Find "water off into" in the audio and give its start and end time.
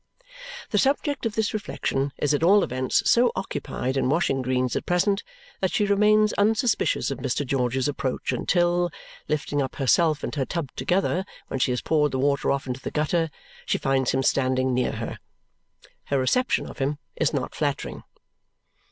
12.17-12.81